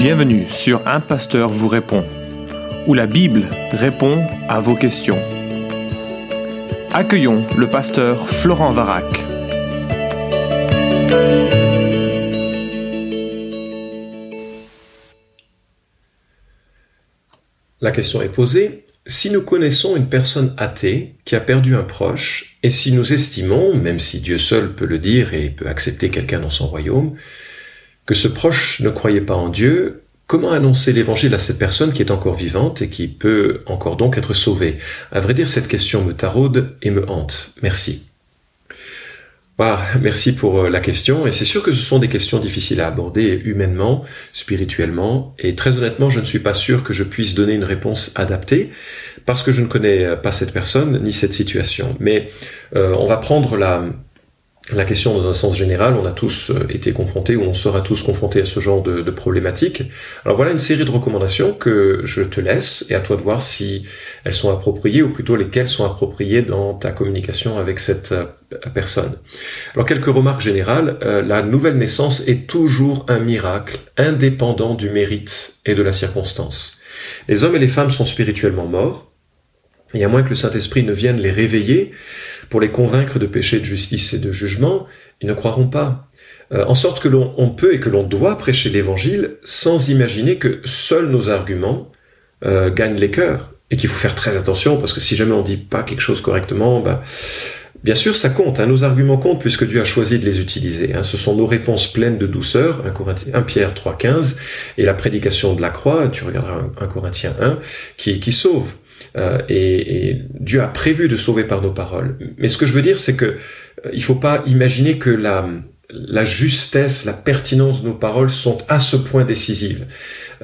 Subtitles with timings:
[0.00, 2.06] Bienvenue sur Un Pasteur vous répond,
[2.86, 5.22] où la Bible répond à vos questions.
[6.90, 9.04] Accueillons le pasteur Florent Varac.
[17.82, 22.56] La question est posée, si nous connaissons une personne athée qui a perdu un proche,
[22.62, 26.40] et si nous estimons, même si Dieu seul peut le dire et peut accepter quelqu'un
[26.40, 27.16] dans son royaume,
[28.06, 32.02] que ce proche ne croyait pas en Dieu, comment annoncer l'évangile à cette personne qui
[32.02, 34.78] est encore vivante et qui peut encore donc être sauvée?
[35.12, 37.54] À vrai dire, cette question me taraude et me hante.
[37.62, 38.10] Merci
[40.00, 41.26] merci pour euh, la question.
[41.26, 45.34] Et c'est sûr que ce sont des questions difficiles à aborder humainement, spirituellement.
[45.38, 48.70] Et très honnêtement, je ne suis pas sûr que je puisse donner une réponse adaptée
[49.26, 51.96] parce que je ne connais pas cette personne ni cette situation.
[52.00, 52.28] Mais
[52.74, 53.84] euh, on va prendre la,
[54.72, 57.80] la question dans un sens général, on a tous euh, été confrontés ou on sera
[57.80, 59.82] tous confrontés à ce genre de, de problématiques.
[60.24, 63.42] Alors voilà une série de recommandations que je te laisse et à toi de voir
[63.42, 63.84] si
[64.24, 68.26] elles sont appropriées ou plutôt lesquelles sont appropriées dans ta communication avec cette euh,
[68.74, 69.16] personne.
[69.74, 70.98] Alors quelques remarques générales.
[71.02, 76.78] Euh, la nouvelle naissance est toujours un miracle indépendant du mérite et de la circonstance.
[77.28, 79.10] Les hommes et les femmes sont spirituellement morts
[79.94, 81.92] et à moins que le Saint-Esprit ne vienne les réveiller,
[82.50, 84.86] pour les convaincre de péché, de justice et de jugement,
[85.22, 86.08] ils ne croiront pas.
[86.52, 90.60] Euh, en sorte que l'on peut et que l'on doit prêcher l'évangile sans imaginer que
[90.64, 91.90] seuls nos arguments
[92.44, 93.54] euh, gagnent les cœurs.
[93.72, 96.20] Et qu'il faut faire très attention parce que si jamais on dit pas quelque chose
[96.20, 97.02] correctement, bah,
[97.82, 98.60] Bien sûr, ça compte.
[98.60, 98.66] Hein.
[98.66, 100.94] nos arguments comptent puisque Dieu a choisi de les utiliser.
[100.94, 101.02] Hein.
[101.02, 104.38] ce sont nos réponses pleines de douceur, 1, 1 Pierre 3,15,
[104.76, 107.58] et la prédication de la croix, tu regarderas 1, Corinthiens 1,
[107.96, 108.72] qui, qui sauve.
[109.16, 112.16] Euh, et, et, Dieu a prévu de sauver par nos paroles.
[112.38, 115.48] Mais ce que je veux dire, c'est que euh, il faut pas imaginer que la,
[115.92, 119.86] la justesse, la pertinence de nos paroles sont à ce point décisives.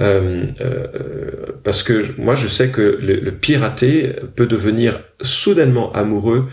[0.00, 0.86] Euh, euh,
[1.64, 6.48] parce que moi, je sais que le, le piraté peut devenir soudainement amoureux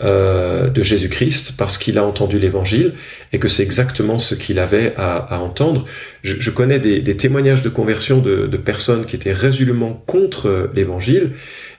[0.00, 2.94] euh, de Jésus-Christ parce qu'il a entendu l'évangile
[3.32, 5.84] et que c'est exactement ce qu'il avait à, à entendre.
[6.22, 10.70] Je, je connais des, des, témoignages de conversion de, de, personnes qui étaient résolument contre
[10.74, 11.32] l'évangile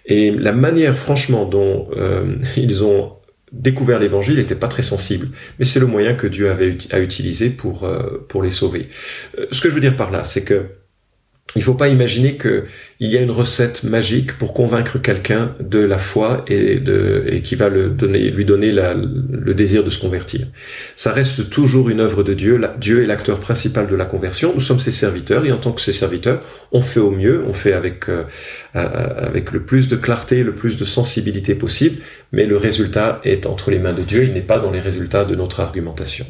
[0.08, 3.14] et la manière franchement dont euh, ils ont
[3.52, 5.30] découvert l'évangile n'était pas très sensible,
[5.60, 8.90] mais c'est le moyen que Dieu avait à utiliser pour euh, pour les sauver.
[9.38, 10.66] Euh, ce que je veux dire par là, c'est que
[11.56, 12.64] il faut pas imaginer qu'il
[13.00, 16.82] y a une recette magique pour convaincre quelqu'un de la foi et,
[17.42, 20.48] qui va lui donner le désir de se convertir.
[20.96, 22.62] Ça reste toujours une œuvre de Dieu.
[22.80, 24.52] Dieu est l'acteur principal de la conversion.
[24.54, 26.42] Nous sommes ses serviteurs et en tant que ses serviteurs,
[26.72, 28.24] on fait au mieux, on fait avec euh,
[28.76, 33.72] avec le plus de clarté, le plus de sensibilité possible, mais le résultat est entre
[33.72, 34.24] les mains de Dieu.
[34.24, 36.26] Il n'est pas dans les résultats de notre argumentation.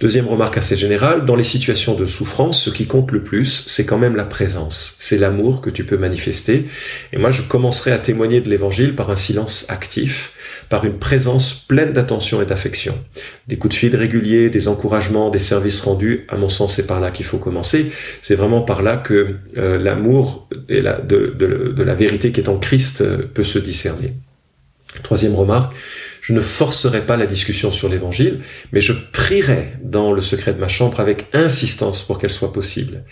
[0.00, 3.86] Deuxième remarque assez générale, dans les situations de souffrance, ce qui compte le plus, c'est
[3.86, 4.41] quand même la présence.
[4.98, 6.66] C'est l'amour que tu peux manifester.
[7.12, 10.32] Et moi, je commencerai à témoigner de l'évangile par un silence actif,
[10.68, 12.94] par une présence pleine d'attention et d'affection.
[13.48, 17.00] Des coups de fil réguliers, des encouragements, des services rendus, à mon sens, c'est par
[17.00, 17.92] là qu'il faut commencer.
[18.20, 23.00] C'est vraiment par là que euh, l'amour de, de, la vérité qui est en Christ
[23.00, 24.14] euh, peut se discerner.
[25.02, 25.74] Troisième remarque,
[26.22, 28.40] je ne forcerai pas la discussion sur l'évangile,
[28.70, 33.02] mais je prierai dans le secret de ma chambre avec insistance pour qu'elle soit possible.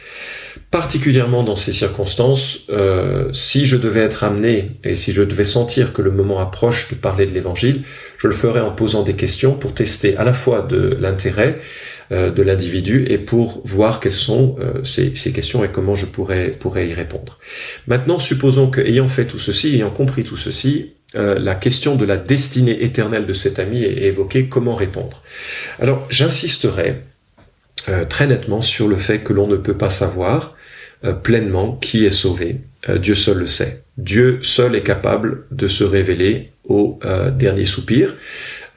[0.71, 5.93] Particulièrement dans ces circonstances, euh, si je devais être amené et si je devais sentir
[5.93, 7.83] que le moment approche de parler de l'évangile,
[8.17, 11.59] je le ferai en posant des questions pour tester à la fois de l'intérêt
[12.13, 16.07] euh, de l'individu et pour voir quelles sont euh, ces, ces, questions et comment je
[16.07, 17.39] pourrais, pourrais y répondre.
[17.89, 22.05] Maintenant, supposons que, ayant fait tout ceci, ayant compris tout ceci, euh, la question de
[22.05, 25.23] la destinée éternelle de cet ami est évoquée, comment répondre?
[25.81, 27.03] Alors j'insisterai
[27.89, 30.57] euh, très nettement sur le fait que l'on ne peut pas savoir
[31.05, 32.61] euh, pleinement qui est sauvé.
[32.89, 33.83] Dieu seul le sait.
[33.99, 36.99] Dieu seul est capable de se révéler au
[37.37, 38.17] dernier soupir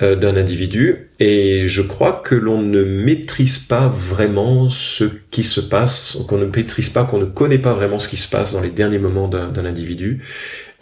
[0.01, 6.17] d'un individu et je crois que l'on ne maîtrise pas vraiment ce qui se passe,
[6.27, 8.71] qu'on ne maîtrise pas, qu'on ne connaît pas vraiment ce qui se passe dans les
[8.71, 10.21] derniers moments d'un individu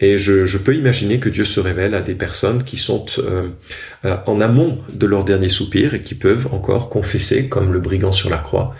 [0.02, 3.50] et je, peux imaginer que Dieu se révèle à des personnes qui sont euh,
[4.04, 8.12] euh, en amont de leur dernier soupir et qui peuvent encore confesser, comme le brigand
[8.12, 8.76] sur la croix,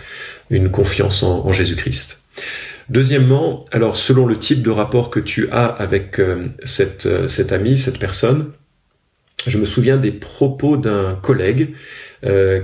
[0.50, 2.22] une confiance en, en Jésus-Christ.
[2.88, 7.78] Deuxièmement, alors selon le type de rapport que tu as avec euh, cette, cette amie,
[7.78, 8.50] cette personne,
[9.46, 11.74] je me souviens des propos d'un collègue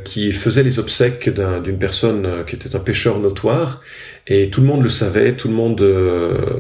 [0.05, 1.31] qui faisait les obsèques
[1.65, 3.83] d'une personne qui était un pêcheur notoire
[4.29, 5.85] et tout le monde le savait, tout le monde,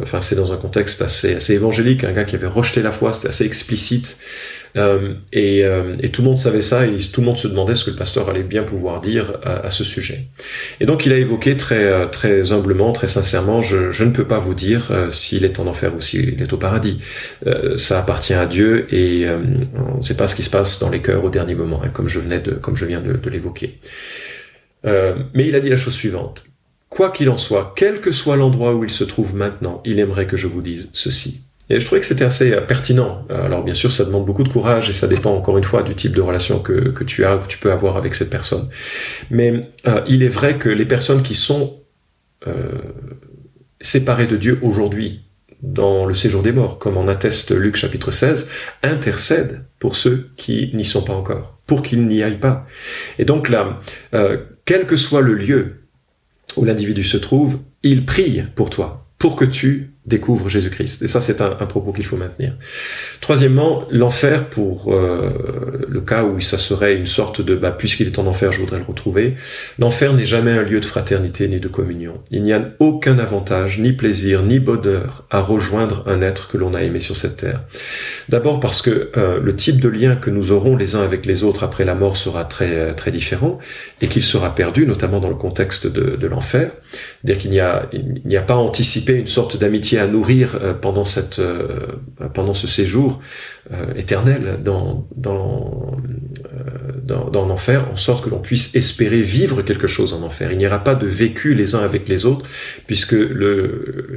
[0.02, 3.12] enfin c'est dans un contexte assez, assez évangélique, un gars qui avait rejeté la foi,
[3.12, 4.18] c'était assez explicite.
[4.76, 7.84] Euh, et, euh, tout le monde savait ça et tout le monde se demandait ce
[7.84, 10.26] que le pasteur allait bien pouvoir dire à, ce sujet.
[10.80, 14.38] Et donc il a évoqué très, euh, très humblement, très sincèrement, je, ne peux pas
[14.38, 16.98] vous dire s'il est en enfer ou s'il est au paradis.
[17.76, 19.26] ça appartient à Dieu et
[19.76, 21.90] on ne sait pas ce qui se passe dans les cœurs au dernier moment, hein,
[21.92, 22.52] comme je venais de,
[22.88, 23.78] de, l'évoquer.
[24.84, 26.44] mais il a dit la chose suivante.
[26.88, 30.26] Quoi qu'il en soit, quel que soit l'endroit où il se trouve maintenant, il aimerait
[30.26, 31.44] que je vous dise ceci.
[31.70, 33.26] Et je trouvais que c'était assez euh, pertinent.
[33.30, 35.82] Euh, alors bien sûr, ça demande beaucoup de courage et ça dépend encore une fois
[35.82, 38.68] du type de relation que, tu as, que tu peux avoir avec cette personne.
[39.30, 41.80] Mais euh, il est vrai que les personnes qui sont
[42.46, 42.78] euh,
[43.80, 45.24] séparées de Dieu aujourd'hui,
[45.62, 48.48] dans le séjour des morts, comme en atteste Luc chapitre 16,
[48.82, 52.66] intercèdent pour ceux qui n'y sont pas encore, pour qu'ils n'y aillent pas.
[53.20, 53.78] Et donc là,
[54.14, 55.84] euh, quel que soit le lieu
[56.56, 61.02] où l'individu se trouve, il prie pour toi, pour que tu découvres Jésus-Christ.
[61.02, 62.54] Et ça, c'est un, propos qu'il faut maintenir.
[63.20, 68.18] Troisièmement, l'enfer, pour euh, le cas où ça serait une sorte de, bah, puisqu'il est
[68.18, 69.34] en enfer, je voudrais le retrouver,
[69.78, 72.14] l'enfer n'est jamais un lieu de fraternité ni de communion.
[72.30, 76.74] Il n'y a aucun avantage, ni plaisir, ni bonheur à rejoindre un être que l'on
[76.74, 77.62] a aimé sur cette terre.
[78.28, 81.44] D'abord parce que euh, le type de lien que nous aurons les uns avec les
[81.44, 83.58] autres après la mort sera très, très différent
[84.00, 86.70] et qu'il sera perdu, notamment dans le contexte de, de l'enfer.
[87.22, 87.88] C'est-à-dire qu'il n'y a,
[88.24, 90.74] n'y a pas anticipé une sorte d'amitié à nourrir euh,
[91.38, 91.98] euh,
[92.32, 93.20] pendant ce séjour
[93.72, 95.06] euh, éternel dans,
[97.32, 100.52] l'enfer, en sorte que l'on puisse espérer vivre quelque chose en enfer.
[100.52, 102.46] Il n'y aura pas de vécu les uns avec les autres,
[102.86, 103.16] puisque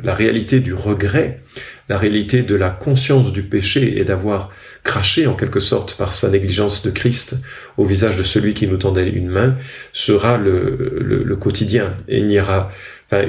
[0.03, 1.41] la réalité du regret,
[1.89, 4.49] la réalité de la conscience du péché et d'avoir
[4.83, 7.37] craché en quelque sorte par sa négligence de Christ
[7.77, 9.55] au visage de celui qui nous tendait une main,
[9.93, 11.95] sera le quotidien.
[12.07, 12.71] Et il n'y aura,
[13.11, 13.27] enfin,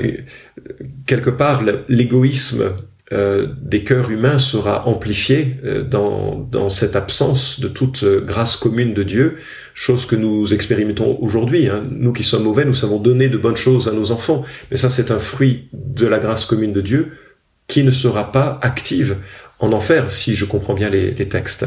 [1.07, 2.73] quelque part, l'égoïsme
[3.13, 8.57] euh, des cœurs humains sera amplifié euh, dans, dans, cette absence de toute euh, grâce
[8.57, 9.37] commune de Dieu,
[9.75, 11.69] chose que nous expérimentons aujourd'hui.
[11.69, 11.85] Hein.
[11.91, 14.89] Nous qui sommes mauvais, nous savons donner de bonnes choses à nos enfants, mais ça
[14.89, 17.13] c'est un fruit de la grâce commune de Dieu
[17.67, 19.17] qui ne sera pas active
[19.59, 21.67] en enfer, si je comprends bien les, textes.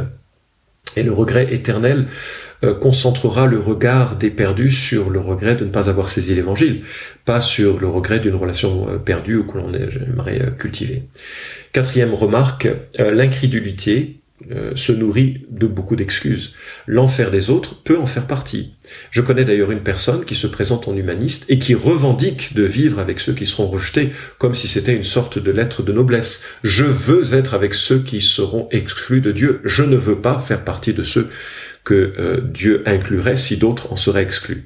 [0.98, 2.06] Et le regret éternel
[2.55, 6.84] euh, concentrera le regard des perdus sur le regret de ne pas avoir saisi l'évangile,
[7.26, 11.04] pas sur le regret d'une relation euh, perdue ou que l'on aimerait euh, cultiver.
[11.72, 12.68] Quatrième remarque,
[12.98, 14.22] l'incrédulité
[14.76, 16.56] se nourrit de beaucoup d'excuses.
[16.88, 18.74] L'enfer des autres peut en faire partie.
[19.12, 23.00] Je connais d'ailleurs une personne qui se présente en humaniste et qui revendique de vivre
[23.00, 26.44] avec ceux qui seront rejetés, comme si c'était une sorte de lettre de noblesse.
[26.64, 29.62] Je veux être avec ceux qui seront exclus de Dieu.
[29.64, 31.30] Je ne veux pas faire partie de ceux
[31.86, 34.66] que euh, Dieu inclurait si d'autres en seraient exclus.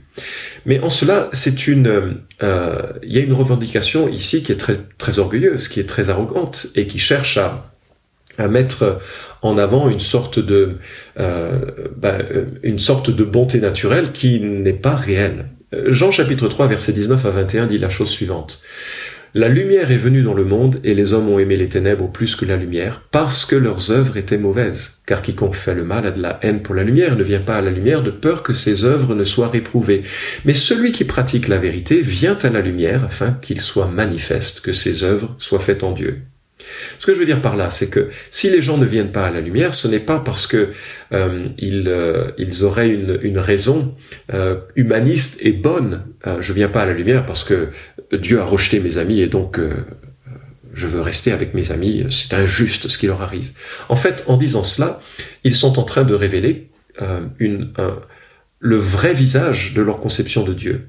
[0.66, 4.80] Mais en cela, c'est une, euh, il y a une revendication ici qui est très
[4.98, 7.66] très orgueilleuse, qui est très arrogante et qui cherche à
[8.38, 9.02] à mettre
[9.42, 10.78] en avant une sorte de
[11.20, 11.60] euh,
[11.98, 12.24] ben,
[12.64, 15.50] une sorte de bonté naturelle qui n'est pas réelle.
[15.88, 18.62] Jean chapitre 3 verset 19 à 21 dit la chose suivante.
[19.36, 22.36] La lumière est venue dans le monde, et les hommes ont aimé les ténèbres plus
[22.36, 25.02] que la lumière, parce que leurs œuvres étaient mauvaises.
[25.06, 27.58] Car quiconque fait le mal a de la haine pour la lumière, ne vient pas
[27.58, 30.02] à la lumière de peur que ses œuvres ne soient réprouvées.
[30.46, 34.74] Mais celui qui pratique la vérité vient à la lumière, afin qu'il soit manifeste que
[34.74, 36.24] ses œuvres soient faites en Dieu.
[37.00, 39.28] Ce que je veux dire par là, c'est que si les gens ne viennent pas
[39.28, 40.70] à la lumière, ce n'est pas parce que
[41.14, 43.96] euh, ils, euh, ils, auraient une, raison
[44.34, 46.04] euh, humaniste et bonne.
[46.40, 47.70] je viens pas à la lumière parce que
[48.14, 49.60] Dieu a rejeté mes amis et donc
[50.74, 52.06] je veux rester avec mes amis.
[52.10, 53.52] C'est injuste ce qui leur arrive.
[53.90, 55.02] En fait, en disant cela,
[55.44, 56.70] ils sont en train de révéler
[57.40, 57.72] une,
[58.60, 60.88] le vrai visage de leur conception de Dieu.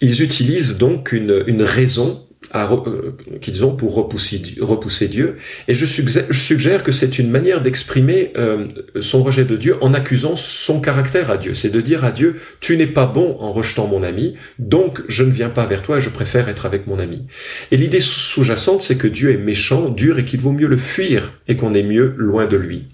[0.00, 5.36] ils utilisent donc une, une raison euh, qu'ils ont pour repousser, repousser, Dieu.
[5.68, 8.66] Et je suggère, je suggère que c'est une manière d'exprimer euh,
[9.00, 11.54] son rejet de Dieu en accusant son caractère à Dieu.
[11.54, 15.22] C'est de dire à Dieu, tu n'es pas bon en rejetant mon ami, donc je
[15.22, 17.26] ne viens pas vers toi et je préfère être avec mon ami.
[17.70, 21.34] Et l'idée sous-jacente, c'est que Dieu est méchant, dur et qu'il vaut mieux le fuir
[21.46, 22.86] et qu'on est mieux loin de lui.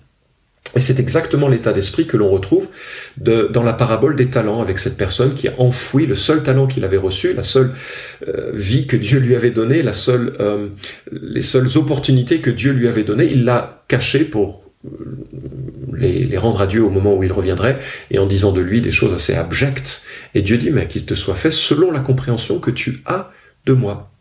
[0.76, 2.68] Et c'est exactement l'état d'esprit que l'on retrouve
[3.16, 6.84] dans la parabole des talents avec cette personne qui a enfoui le seul talent qu'il
[6.84, 7.72] avait reçu, la seule
[8.28, 10.68] euh, vie que Dieu lui avait donnée, euh,
[11.10, 13.26] les seules opportunités que Dieu lui avait données.
[13.30, 14.88] Il l'a caché pour euh,
[15.94, 17.78] les, rendre à Dieu au moment où il reviendrait
[18.10, 20.02] et en disant de lui des choses assez abjectes.
[20.34, 23.30] Et Dieu dit, mais qu'il te soit fait selon la compréhension que tu as
[23.64, 24.12] de moi.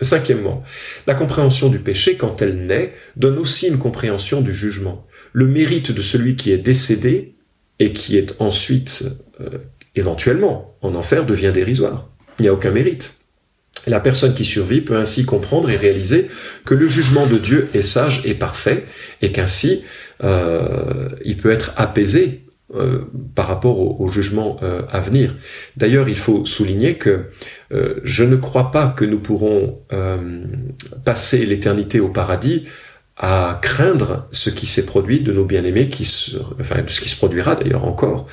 [0.00, 0.62] Cinquièmement,
[1.08, 5.92] la compréhension du péché, quand elle naît, donne aussi une compréhension du jugement le mérite
[5.92, 7.34] de celui qui est décédé
[7.78, 9.04] et qui est ensuite
[9.94, 12.08] éventuellement en enfer devient dérisoire.
[12.38, 13.16] Il n'y a aucun mérite.
[13.86, 16.28] La personne qui survit peut ainsi comprendre et réaliser
[16.64, 18.84] que le jugement de Dieu est sage et parfait,
[19.22, 19.84] et qu'ainsi
[20.24, 22.42] euh, il peut être apaisé
[22.74, 23.02] euh,
[23.34, 25.36] par rapport au, jugement euh, à venir.
[25.76, 27.26] D'ailleurs, il faut souligner que
[27.70, 29.80] je ne crois pas que nous pourrons
[31.04, 32.64] passer l'éternité au paradis
[33.18, 37.08] à craindre ce qui s'est produit de nos bien-aimés, qui se, enfin de ce qui
[37.08, 38.26] se produira d'ailleurs encore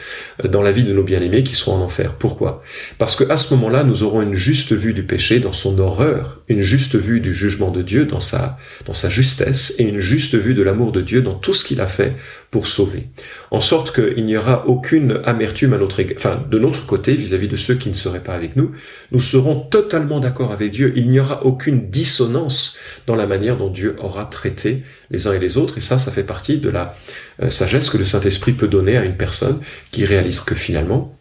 [0.43, 2.15] euh, dans la vie de nos bien-aimés qui seront en enfer.
[2.15, 2.61] Pourquoi?
[2.97, 6.41] Parce que à ce moment-là, nous aurons une juste vue du péché dans son horreur,
[6.49, 10.35] une juste vue du jugement de Dieu dans sa dans sa justesse et une juste
[10.35, 12.17] vue de l'amour de Dieu dans tout ce qu'il a fait
[12.53, 13.07] pour sauver.
[13.49, 17.49] En sorte qu'il n'y aura aucune amertume à notre enfin de notre côté vis-à-vis -vis
[17.49, 18.73] de ceux qui ne seraient pas avec nous.
[19.11, 20.93] Nous serons totalement d'accord avec Dieu.
[20.95, 25.39] Il n'y aura aucune dissonance dans la manière dont Dieu aura traité les uns et
[25.39, 25.79] les autres.
[25.79, 26.95] Et ça, ça fait partie de la
[27.41, 31.17] euh, sagesse que le Saint-Esprit peut donner à une personne qui réalise que finalement,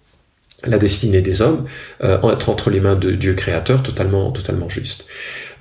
[0.64, 1.64] la destinée des hommes
[2.04, 5.06] euh, être entre les mains de Dieu créateur totalement, totalement juste.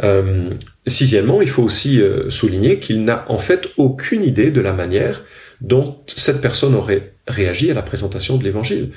[0.04, 0.50] Euh,
[0.86, 5.24] sixièmement, il faut aussi souligner qu'il n'a en fait aucune idée de la manière
[5.62, 8.90] dont cette personne aurait réagi à la présentation de l'évangile.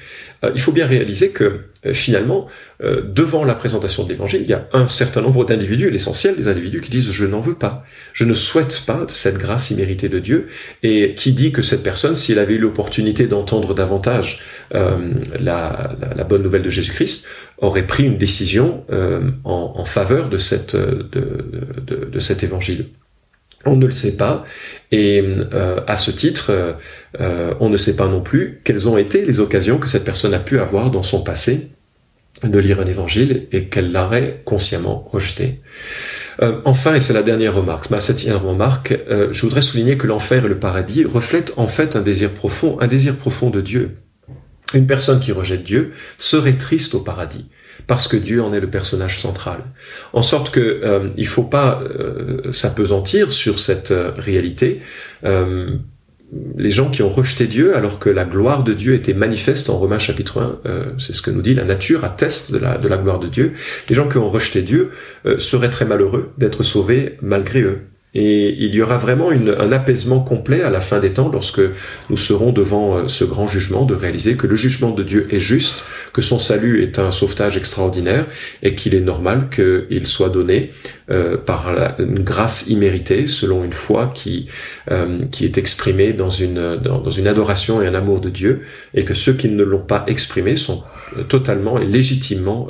[0.44, 2.46] Euh, il faut bien réaliser que euh, finalement,
[2.82, 6.48] euh, devant la présentation de l'évangile, il y a un certain nombre d'individus, l'essentiel des
[6.48, 10.18] individus, qui disent je n'en veux pas, je ne souhaite pas cette grâce imméritée de
[10.18, 10.48] Dieu,
[10.82, 14.40] et qui dit que cette personne, si elle avait eu l'opportunité d'entendre davantage
[14.72, 15.94] la,
[16.28, 17.28] bonne nouvelle de Jésus-Christ,
[17.58, 18.84] aurait pris une décision
[19.44, 20.74] en, faveur de, cet
[22.42, 22.86] évangile.
[23.66, 24.44] On ne le sait pas,
[24.92, 26.72] et euh, à ce titre, euh,
[27.20, 30.34] euh, on ne sait pas non plus quelles ont été les occasions que cette personne
[30.34, 31.70] a pu avoir dans son passé
[32.42, 35.60] de lire un évangile et qu'elle l'aurait consciemment rejeté.
[36.64, 40.48] enfin, et c'est la dernière remarque, ma septième remarque, je voudrais souligner que l'enfer et
[40.48, 43.96] le paradis reflètent en fait un désir profond, un désir profond de Dieu.
[44.74, 47.48] Une personne qui rejette Dieu serait triste au paradis
[47.86, 49.60] parce que Dieu en est le personnage central.
[50.12, 54.80] En sorte que euh, il faut pas euh, s'apesantir sur cette euh, réalité.
[55.24, 55.70] Euh,
[56.56, 59.78] les gens qui ont rejeté Dieu alors que la gloire de Dieu était manifeste en
[59.78, 63.28] Romains chapitre 1, c'est ce que nous dit la nature, atteste de la gloire de
[63.28, 63.52] Dieu.
[63.88, 64.90] Les gens qui ont rejeté Dieu
[65.38, 67.82] seraient très malheureux d'être sauvés malgré eux.
[68.14, 71.60] Et il y aura vraiment un apaisement complet à la fin des temps lorsque
[72.10, 75.40] nous serons devant euh, ce grand jugement de réaliser que le jugement de Dieu est
[75.40, 78.26] juste, que son salut est un sauvetage extraordinaire
[78.62, 80.70] et qu'il est normal qu'il soit donné
[81.10, 81.68] euh, par
[81.98, 84.46] une grâce imméritée selon une foi qui,
[84.92, 88.62] euh, qui est exprimée dans une, dans, une adoration et un amour de Dieu
[88.94, 90.84] et que ceux qui ne l'ont pas exprimé sont
[91.28, 92.68] totalement et légitimement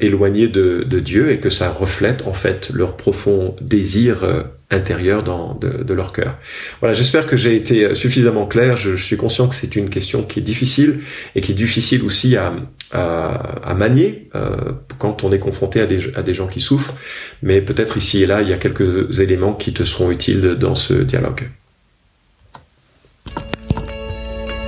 [0.00, 4.24] éloignés de, de Dieu et que ça reflète en fait leur profond désir
[4.70, 6.38] intérieur dans, de, leur cœur.
[6.80, 8.76] Voilà, j'espère que j'ai été suffisamment clair.
[8.76, 11.00] Je, suis conscient que c'est une question qui est difficile
[11.34, 12.52] et qui est difficile aussi à,
[12.92, 16.94] à, manier euh, quand on est confronté à des, à des gens qui souffrent.
[17.42, 20.74] Mais peut-être ici et là, il y a quelques éléments qui te seront utiles dans
[20.74, 21.48] ce dialogue.